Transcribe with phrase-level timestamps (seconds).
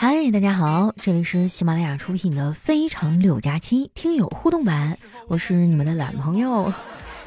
[0.00, 6.72] 嗨，大家好，这里是喜马拉雅出品的《非常六加七》听友互动版，我是你们的懒朋友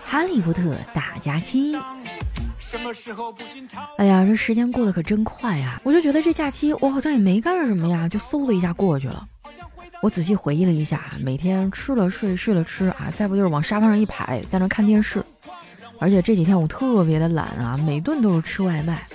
[0.06, 1.76] 哈利波特大假期。
[3.98, 5.82] 哎呀，这时间过得可真快呀！
[5.84, 9.28] 我就觉得这假期我好像也没干什么呀，就嗖的一下过去了。
[10.02, 15.22] 我仔细回忆了一下，每天吃了睡，睡了吃啊，再不就是往沙发上一排，在那看电视。
[16.00, 19.06] 而且这几天我特别的懒啊，每顿都是吃外卖。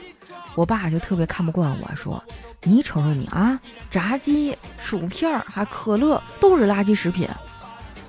[0.57, 2.21] 我爸就特别看不惯我说。
[2.65, 7.29] 你瞅瞅你啊，炸鸡、薯片还可乐都是垃圾食品。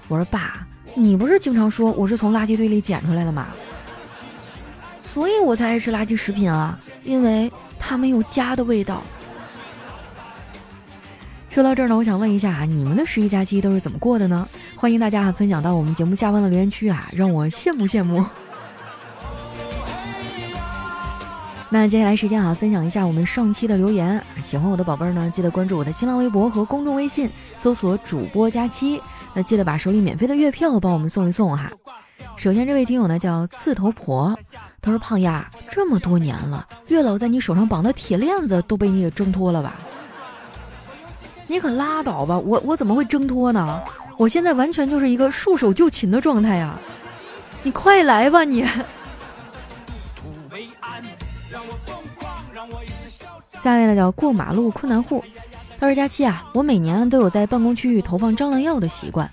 [0.08, 0.66] 我说爸，
[0.96, 3.50] 你不是经常说我是从垃圾堆里捡出来的吗？
[5.04, 9.04] 所以我才爱吃垃圾食品啊，因为它没有家的味道。
[11.50, 14.48] 说到这儿呢，我想问一下啊，你们的十一假期都是怎么过的呢？
[14.76, 18.24] 欢迎大家啊分享到我们节目下方的留言区啊，让我羡慕羡慕。
[21.70, 24.24] 那接下来时间啊，分享一下我们上期的留言。
[24.42, 29.02] 喜欢我的宝贝儿呢，记得关注我的新浪微博和公众微信，搜索主播佳期。
[29.34, 31.70] 那记得把手里免费的月票帮我们送一送哈。
[32.38, 34.34] 首先这位听友呢叫刺头婆，
[34.82, 39.76] 他说胖丫这么多年了，月老在你手上绑的铁链子都被你给挣脱了吧？
[41.48, 43.82] 你可拉倒吧，我我怎么会挣脱呢？
[44.16, 46.80] 我现在完全就是一个束手就擒的状态呀！
[47.62, 48.66] 你快来吧你。
[53.64, 55.24] 下面呢叫过马路困难户，
[55.80, 59.30] 他说：“佳期啊，我每年都有在办公区域投放蟑螂药的习惯。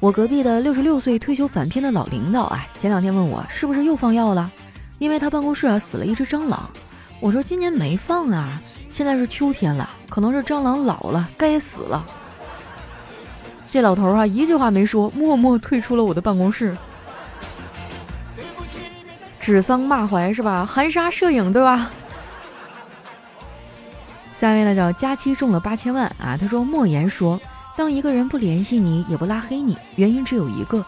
[0.00, 4.50] 我隔壁的六十六岁退休返聘的老领导啊，前两天问我是不是又放药了，
[4.98, 6.70] 因为他办公室啊死了一只蟑螂。
[7.20, 12.06] 我说今年没放啊，现在是秋天了，可能是蟑螂老了，该死了。
[13.70, 16.76] 这老头啊一句话没说，默默退出了我的办公室。
[19.40, 20.64] 指桑骂槐是吧？
[20.64, 21.90] 含沙射影对吧？”
[24.38, 26.36] 下面呢叫佳期中了八千万啊！
[26.40, 27.40] 他说莫言说，
[27.76, 30.84] 当一个人不联系你也不拉黑你，原因只有一个：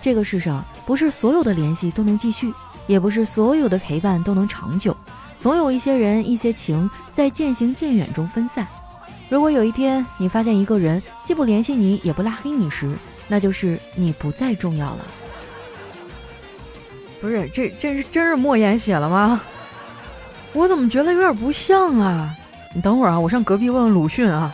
[0.00, 2.50] 这个世上不是所有的联系都能继续，
[2.86, 4.96] 也不是所有的陪伴都能长久，
[5.38, 8.66] 总有一些人一些情在渐行渐远中分散。
[9.28, 12.96] 如果有一天你发现一个人既不联系你也不拉黑你时，
[13.28, 15.06] 那就是你不再重要了。
[17.20, 19.42] 不是这这是真是莫言写了吗？
[20.54, 22.34] 我怎么觉得有点不像啊？
[22.74, 24.52] 你等会儿啊，我上隔壁问问鲁迅啊。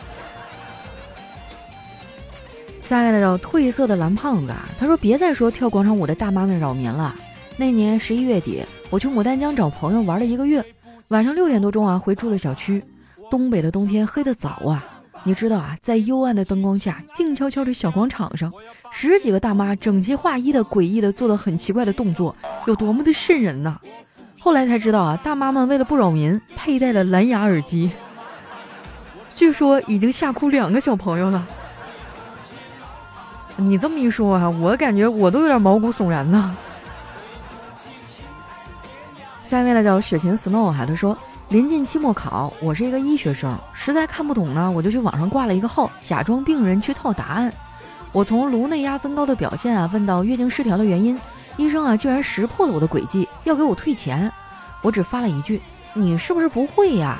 [2.83, 7.15] 下面的叫褪色的蓝胖子，他说：“别再说跳广场舞的大妈们扰民了。
[7.57, 10.63] 那年十一月底，我去牡丹江找朋友玩了一个月，
[11.07, 12.83] 晚上六点多钟啊回住了小区。
[13.29, 14.85] 东北的冬天黑得早啊，
[15.23, 18.51] 你知道啊，在幽暗的灯光下，静悄悄的小广场上，
[18.91, 22.35] 十几个大妈整齐划一的诡异的做了很奇怪的动作，
[22.67, 23.79] 有多么的瘆人呐！
[24.37, 27.89] 后来才知道啊，大妈们为了不扰民，佩戴了蓝牙耳机。”
[29.41, 31.43] 据说已经吓哭两个小朋友了。
[33.55, 36.55] 你这么一说啊，我感觉我都有点毛骨悚然呢。
[39.43, 41.17] 下面呢叫雪晴 Snow 哈，他说
[41.49, 47.51] 临近期末考，我是一个医学生，实在看不懂呢，我就去网上挂了一个号，假装病人去套答案。
[48.11, 51.19] 我从颅内压增高的表现啊，问到月经失调的原因，
[51.57, 54.31] 医生啊居然识破了我的诡计，要给我退钱。
[54.83, 55.59] 我只发了一句
[55.93, 57.17] ：“你是不是不会呀？”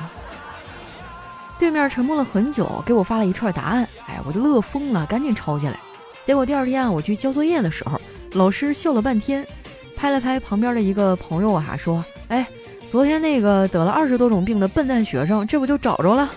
[1.62, 3.88] 对面沉默了很久，给我发了一串答案。
[4.08, 5.78] 哎，我就乐疯了，赶紧抄下来。
[6.24, 8.00] 结果第二天啊，我去交作业的时候，
[8.32, 9.46] 老师笑了半天，
[9.94, 12.44] 拍了拍旁边的一个朋友啊，说：“哎，
[12.90, 16.28] 昨天那个得了二十多种病的笨蛋学生，这不就找着了？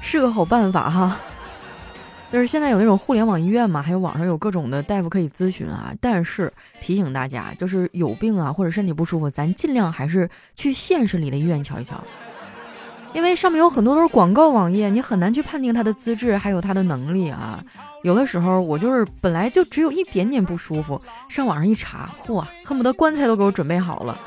[0.00, 1.18] 是个好办法哈。”
[2.32, 5.92] 就是现在有那种互联网医院嘛，还有网上有各种的大夫可以咨询啊。
[6.00, 6.50] 但是
[6.80, 12.02] 提醒大家，就是有病啊或者身体不舒服，咱尽量还是去现实里的医院瞧一瞧，
[13.12, 17.62] 因为上面有很多都是广告网页，你很难去判定他的资质还有他的能力啊。
[18.02, 24.18] 有的时候我就是本来就只有一点点不舒服，上网上一查，嚯，恨不得棺材都给我准备好了，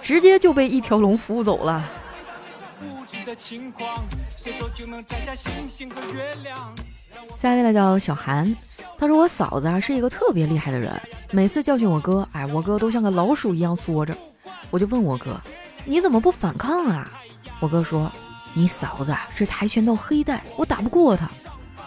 [0.00, 1.84] 直接就被一条龙服务走了。
[7.36, 8.56] 下一位呢叫小韩，
[8.98, 10.98] 他说我嫂子啊是一个特别厉害的人，
[11.30, 14.16] 每次教训我哥，哎，我哥都像个老鼠一样缩着。
[14.70, 15.38] 我就问我哥，
[15.84, 17.10] 你怎么不反抗啊？
[17.58, 18.10] 我哥说，
[18.54, 21.30] 你嫂子是跆拳道黑带，我打不过她。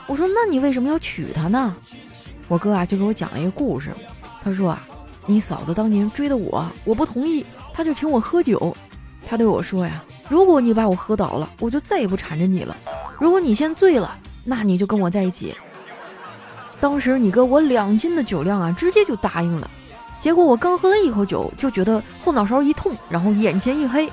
[0.05, 1.75] 我说，那你为什么要娶她呢？
[2.47, 3.89] 我哥啊就给我讲了一个故事，
[4.43, 4.85] 他说啊，
[5.25, 8.75] 你嫂子当年追的我，我不同意，他就请我喝酒，
[9.25, 10.03] 他对我说呀。
[10.29, 12.75] 如果你把我喝倒了，我就再也不缠着你了。
[13.19, 15.55] 如果你先醉了，那你就跟我在一起。
[16.79, 19.69] 当时你哥我两斤的酒量啊，直接就答应了。
[20.19, 24.09] 结果我刚喝了一口酒，就觉得后脑勺一痛，然后眼前一黑。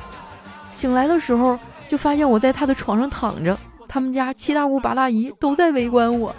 [0.73, 1.59] 醒来的时候
[1.89, 3.57] 就发现我在他的床上躺着，
[3.89, 6.35] 他们家七大姑八大姨都在围观我。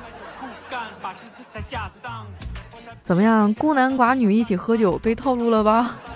[3.03, 5.95] 怎么样，孤男寡女一起喝酒被套路了吧？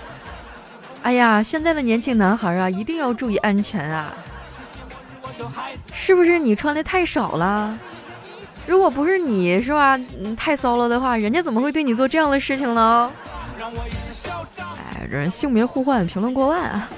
[1.06, 4.12] 哎呀，现在的年轻男孩啊，一定要注意安全啊！
[5.92, 7.78] 是不是你穿的太少了？
[8.66, 13.08] 如果不是你是吧，嗯，太骚了的话，人家怎么会对你做这样的事情呢？
[14.58, 16.88] 哎，这性别互换评论过万啊！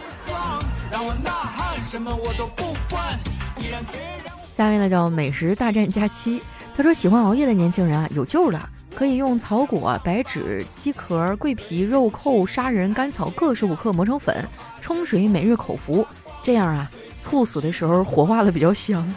[4.57, 6.43] 下面呢叫美食大战假期，
[6.75, 14.45] 他说喜欢熬夜的年轻人啊有救了，可以用草果、白芷、鸡壳、桂皮、肉蔻、砂仁、甘草各十五克磨成粉，
[14.81, 16.05] 冲水每日口服，
[16.43, 16.91] 这样啊，
[17.23, 19.09] 猝死的时候火化了比较香。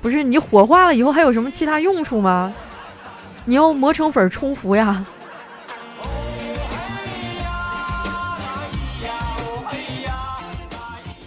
[0.00, 2.50] 不是你火化了以后还有什么其他用处吗？
[3.44, 5.04] 你要磨成粉冲服呀。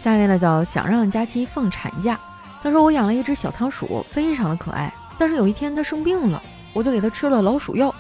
[0.01, 2.19] 下面呢叫想让佳期放产假。
[2.63, 4.91] 他说我养了一只小仓鼠，非常的可爱。
[5.19, 6.41] 但是有一天它生病了，
[6.73, 7.93] 我就给它吃了老鼠药，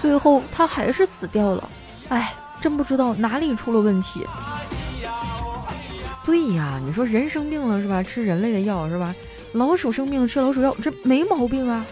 [0.00, 1.68] 最后它还是死掉了。
[2.08, 4.24] 哎，真不知道哪里出了问题。
[6.24, 8.02] 对呀，你说人生病了是吧？
[8.02, 9.14] 吃人类的药是吧？
[9.52, 11.84] 老鼠生病了吃老鼠药，这没毛病啊。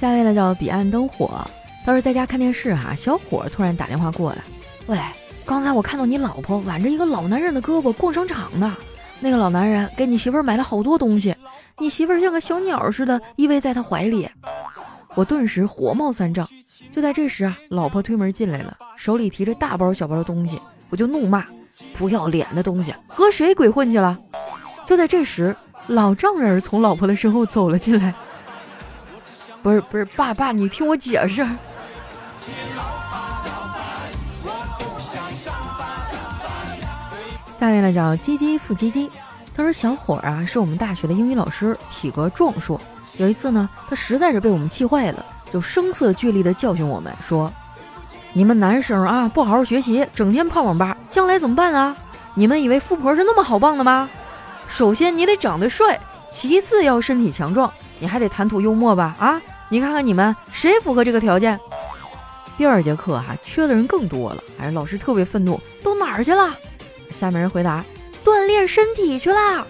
[0.00, 1.44] 下一位呢叫彼岸灯火，
[1.84, 4.38] 他说在家看电视哈，小伙突然打电话过来，
[4.86, 4.98] 喂，
[5.48, 8.76] 刚才我看到你老婆挽着一个老男人的胳膊逛商场呢，
[9.18, 11.34] 那个老男人给你媳妇儿买了好多东西，
[11.78, 14.28] 你媳妇儿像个小鸟似的依偎在他怀里，
[15.14, 16.46] 我顿时火冒三丈。
[16.92, 20.60] 就在这时啊，老婆推门进来了，手里提着大包小包的东西。
[20.90, 21.46] 我就怒骂
[21.96, 24.18] ：“不要脸的东西，和谁鬼混去了？”
[24.84, 25.56] 就在这时，
[25.86, 28.14] 老丈人从老婆的身后走了进来。
[29.62, 31.46] 不是不是，爸爸，你听我解释。
[37.58, 39.10] 下面呢叫鸡鸡复鸡鸡，
[39.52, 42.80] 他说小伙儿啊是我们大学的英语老师，体格壮硕。
[43.16, 47.52] 有一次呢，他实在是被我们气坏了，就声色俱厉的教训我们说。
[48.32, 51.96] 你们男生啊，不好好学习，整天泡网吧，将来怎么办啊？
[52.34, 54.08] 你们以为富婆是那么好棒的吗？
[54.68, 55.98] 首先你得长得帅，
[56.30, 59.16] 其次要身体强壮，你还得谈吐幽默吧？
[59.18, 61.58] 啊，你看看你们谁符合这个条件？
[62.56, 66.54] 第二节课哈，缺的人更多了，哎，老师特别愤怒，都哪儿去了？
[67.10, 67.84] 下面人回答：
[68.24, 69.66] 锻炼身体去啦。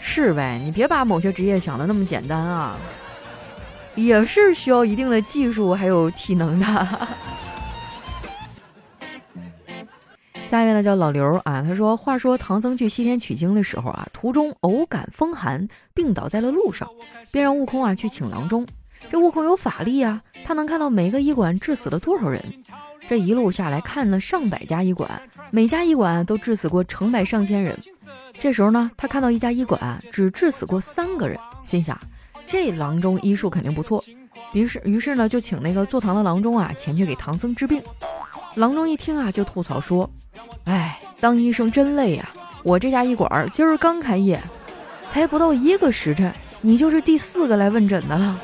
[0.00, 2.76] 是呗，你别把某些职业想的那么简单啊。
[3.94, 6.66] 也是需要一定的技术还有体能的。
[10.48, 16.88] 下一位呢叫老刘啊，他说：“话说唐僧去西天取经的时候啊，途中偶感风寒，病倒在了路上，
[17.30, 18.66] 便让悟空啊去请郎中。
[19.10, 22.42] 这悟空有法力啊，他能看到每个医馆治死了多少人。
[23.08, 25.10] 这一路下来看了上百家医馆，
[25.50, 27.78] 每家医馆都治死过成百上千人。
[28.38, 31.98] 这时候呢，他看到一家医馆只治死过三个人，心想。”
[32.46, 34.02] 这郎中医术肯定不错，
[34.52, 37.82] 于是于是呢就请那个坐堂的郎中啊前去给唐僧治病。
[38.54, 40.08] 郎中一听啊就吐槽说
[40.64, 42.30] ：“哎，当医生真累呀！
[42.62, 44.40] 我这家医馆今儿刚开业，
[45.10, 48.40] 才不到一个时辰，你就是第四个来问诊的了。”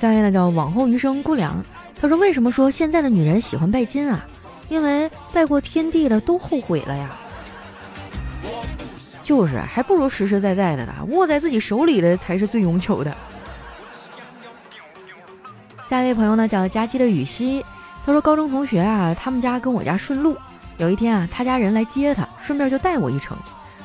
[0.00, 1.64] 下面呢叫往后余生姑娘，
[2.00, 4.24] 他说：“为什么说现在的女人喜欢拜金啊？
[4.68, 7.10] 因为拜过天地的都后悔了呀。”
[9.22, 13.16] 就是，还不如实实在在的呢，握在自己手里的才是最永久的。
[15.88, 17.64] 下一位朋友呢，叫佳期的雨熙，
[18.04, 20.36] 他说高中同学啊，他们家跟我家顺路，
[20.76, 23.36] 有一天啊，他家人来接他，顺便就带我一程。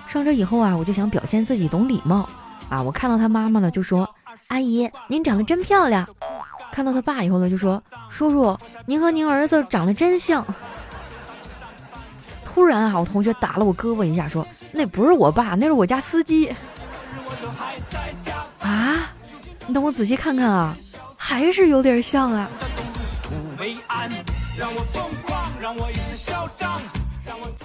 [0.07, 2.27] 上车以后啊，我就想表现自己懂礼貌
[2.69, 4.07] 啊，我看到他妈妈呢，就说
[4.47, 6.07] ：“阿姨，您长得真漂亮。”
[6.71, 10.45] 看到他爸以后呢，就说：“叔叔，您和您儿子长得真像。”
[12.45, 16.53] 突然啊，我同学打了我胳膊一下，说：“那不是我爸，那是我家司机。”
[18.61, 19.09] 啊，
[19.67, 20.75] 你等我仔细看看啊，
[21.17, 22.49] 还是有点像啊。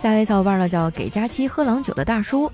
[0.02, 2.50] 下一位小伙伴呢，叫给佳期喝郎酒的大叔，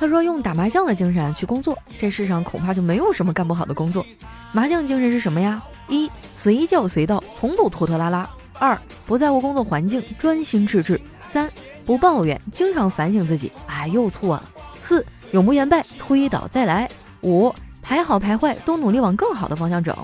[0.00, 4.04] 他说：“用打麻将的精神去工作，这世上恐怕就没有什么干不好的工作。
[4.50, 5.62] 麻将精神是什么呀？
[5.88, 11.50] 一随叫随到，从不拖拖拉拉；二不在乎工作环境，专心致志；三。”
[11.84, 14.44] 不抱怨，经常反省自己，哎，又错了。
[14.80, 16.88] 四，永不言败，推倒再来。
[17.22, 17.52] 五，
[17.82, 19.94] 排好排坏都努力往更好的方向整。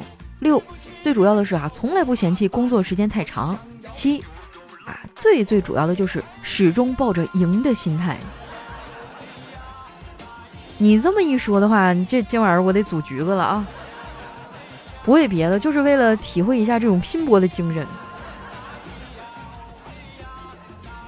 [0.41, 0.61] 六，
[1.03, 3.57] 最主要的是啊，从来不嫌弃工作时间太长。
[3.93, 4.19] 七，
[4.85, 8.19] 啊，最最主要的就是始终抱着赢的心态。
[10.79, 13.67] 你这么一说的话，你这今晚上我得组局子了啊！
[15.05, 17.87] 不为别的，就是为了体会一下这种拼搏的精神。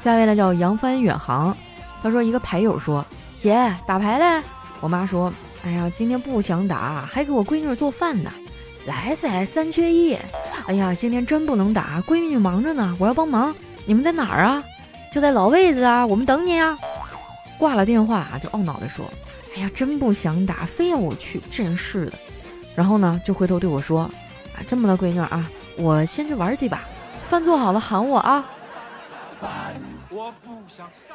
[0.01, 1.55] 下一位呢叫扬帆远航，
[2.03, 3.05] 他说一个牌友说
[3.39, 4.43] ：“姐打牌嘞。”
[4.81, 5.33] 我妈说
[5.65, 8.33] ：“哎呀，今天不想打，还给我闺女做饭呢。”
[8.87, 10.17] 来噻，三缺一。
[10.67, 13.55] 哎呀，今天真不能打，闺女忙着呢，我要帮忙。
[13.85, 14.63] 你们在哪儿啊？
[15.13, 16.79] 就在老位子啊，我们等你呀。
[17.59, 19.05] 挂了电话，就懊恼地说
[19.59, 22.13] ：“哎呀，真不想打，非要我去，真是的。”
[22.77, 24.03] 然后呢，就回头对我说
[24.55, 26.85] ：“啊，这么的闺女啊，我先去玩几把，
[27.27, 28.49] 饭做好了喊我啊。”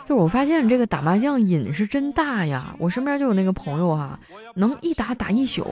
[0.05, 4.19] 就是我发现这个打麻将瘾是真大呀，我身边就有那个朋友哈，
[4.55, 5.65] 能一打打一宿，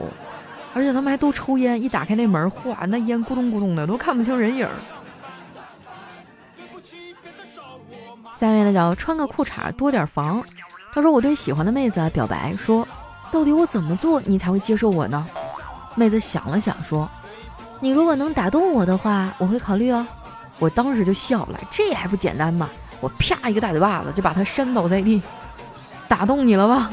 [0.72, 4.66] 而且他们还都抽烟，一打开那门，哗，那烟咕咚咕咚的，都看不清人影。
[8.34, 10.42] 下面的叫穿个裤衩多点防。
[10.94, 12.86] 他说我对喜欢的妹子啊表白说，
[13.30, 15.26] 到底我怎么做你才会接受我呢？
[15.94, 17.08] 妹子想了想说，
[17.80, 20.06] 你如果能打动我的话，我会考虑哦。
[20.58, 22.68] 我当时就笑了，这还不简单吗？
[23.00, 25.22] 我啪一个大嘴巴子就把他扇倒在地，
[26.06, 26.90] 打动你了吧？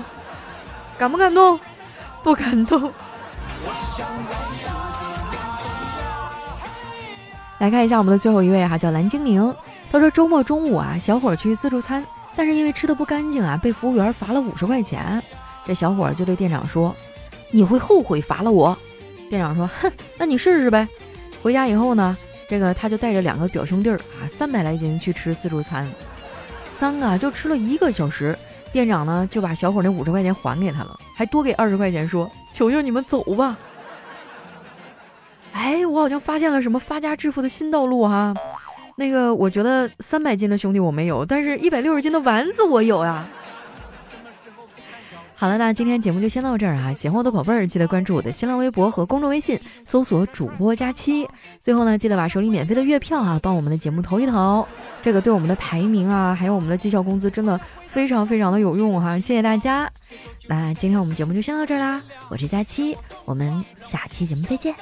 [0.98, 1.60] 感不感动？
[2.24, 2.92] 不感动。
[7.58, 9.54] 来看一下我们的最后一位哈，叫蓝精灵。
[9.92, 12.04] 他说周末中午啊，小伙去自助餐，
[12.40, 15.22] 但是因为吃的不干净啊，被服务员罚了五十块钱。
[15.66, 16.96] 这小伙就对店长说
[17.52, 18.78] ：“你会后悔罚了我。”
[19.30, 20.88] 店长说：“哼，那你试试呗。”
[21.44, 22.16] 回家以后呢，
[22.48, 25.86] 这个他就带着两个表兄弟儿啊，三百来斤去吃自助餐，
[26.78, 28.34] 三个就吃了一个小时。
[28.72, 33.58] 店长呢就把小伙那五十块钱还给他了，还多给二十块钱，说：“求求你们走吧。”
[35.52, 38.34] 哎，我好像发现了什么发家致富的新道路哈。
[39.00, 43.26] 那个，我觉得三百斤的兄弟我没有，但是一百六十斤的丸子我有呀。
[45.36, 46.94] 好了，那今天节目就先到这儿啊！
[46.94, 51.26] 喜欢我的宝贝儿，记得关注我的新浪微博和公众微信，搜索主播佳期。
[51.62, 54.68] 最后呢，记得把手里免费的月票啊，帮我们的节目投一投，
[55.02, 59.18] 这个对我们的排名啊，还有我们的绩效工资，真的非常非常的有用哈！
[59.18, 59.90] 谢谢大家。
[60.50, 64.76] 那今天我们节目就先到这儿啦，我是佳期，我们下期节目再见。